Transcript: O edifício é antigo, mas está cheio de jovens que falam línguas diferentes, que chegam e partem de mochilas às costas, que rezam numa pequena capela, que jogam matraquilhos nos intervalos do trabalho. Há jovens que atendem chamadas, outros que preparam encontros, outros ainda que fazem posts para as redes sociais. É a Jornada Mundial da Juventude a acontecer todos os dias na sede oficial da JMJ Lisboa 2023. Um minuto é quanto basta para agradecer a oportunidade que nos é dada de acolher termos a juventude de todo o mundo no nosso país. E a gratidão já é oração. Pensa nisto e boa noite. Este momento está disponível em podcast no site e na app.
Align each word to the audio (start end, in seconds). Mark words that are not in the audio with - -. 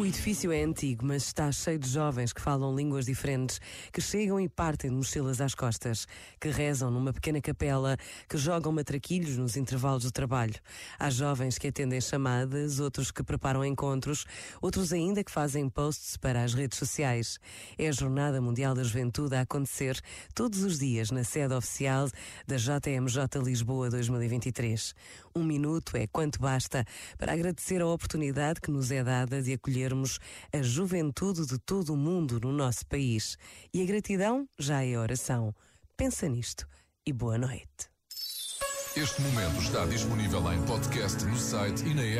O 0.00 0.06
edifício 0.06 0.50
é 0.50 0.62
antigo, 0.62 1.04
mas 1.04 1.24
está 1.24 1.52
cheio 1.52 1.78
de 1.78 1.86
jovens 1.86 2.32
que 2.32 2.40
falam 2.40 2.74
línguas 2.74 3.04
diferentes, 3.04 3.60
que 3.92 4.00
chegam 4.00 4.40
e 4.40 4.48
partem 4.48 4.88
de 4.88 4.96
mochilas 4.96 5.42
às 5.42 5.54
costas, 5.54 6.08
que 6.40 6.48
rezam 6.48 6.90
numa 6.90 7.12
pequena 7.12 7.38
capela, 7.38 7.98
que 8.26 8.38
jogam 8.38 8.72
matraquilhos 8.72 9.36
nos 9.36 9.58
intervalos 9.58 10.04
do 10.04 10.10
trabalho. 10.10 10.54
Há 10.98 11.10
jovens 11.10 11.58
que 11.58 11.68
atendem 11.68 12.00
chamadas, 12.00 12.80
outros 12.80 13.10
que 13.10 13.22
preparam 13.22 13.62
encontros, 13.62 14.24
outros 14.62 14.90
ainda 14.90 15.22
que 15.22 15.30
fazem 15.30 15.68
posts 15.68 16.16
para 16.16 16.44
as 16.44 16.54
redes 16.54 16.78
sociais. 16.78 17.38
É 17.76 17.86
a 17.86 17.92
Jornada 17.92 18.40
Mundial 18.40 18.74
da 18.74 18.82
Juventude 18.82 19.34
a 19.36 19.42
acontecer 19.42 20.00
todos 20.34 20.62
os 20.62 20.78
dias 20.78 21.10
na 21.10 21.24
sede 21.24 21.52
oficial 21.52 22.08
da 22.46 22.56
JMJ 22.56 23.38
Lisboa 23.44 23.90
2023. 23.90 24.94
Um 25.36 25.44
minuto 25.44 25.94
é 25.94 26.06
quanto 26.06 26.40
basta 26.40 26.86
para 27.18 27.34
agradecer 27.34 27.82
a 27.82 27.86
oportunidade 27.86 28.62
que 28.62 28.70
nos 28.70 28.90
é 28.90 29.04
dada 29.04 29.42
de 29.42 29.52
acolher 29.52 29.89
termos 29.90 30.20
a 30.52 30.62
juventude 30.62 31.44
de 31.46 31.58
todo 31.58 31.92
o 31.92 31.96
mundo 31.96 32.38
no 32.40 32.52
nosso 32.52 32.86
país. 32.86 33.36
E 33.74 33.82
a 33.82 33.84
gratidão 33.84 34.48
já 34.58 34.84
é 34.84 34.96
oração. 34.96 35.52
Pensa 35.96 36.28
nisto 36.28 36.66
e 37.04 37.12
boa 37.12 37.36
noite. 37.36 37.90
Este 38.96 39.20
momento 39.20 39.60
está 39.60 39.84
disponível 39.86 40.52
em 40.52 40.62
podcast 40.62 41.24
no 41.24 41.36
site 41.36 41.84
e 41.84 41.94
na 41.94 42.02
app. 42.02 42.18